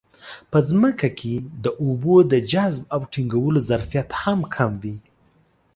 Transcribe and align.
په 0.51 0.59
ځمکه 0.69 1.07
کې 1.19 1.33
د 1.63 1.65
اوبو 1.83 2.15
د 2.31 2.33
جذب 2.51 2.83
او 2.95 3.01
ټینګولو 3.11 3.59
ظرفیت 3.69 4.09
هم 4.21 4.39
کم 4.55 4.71
وي. 4.81 4.95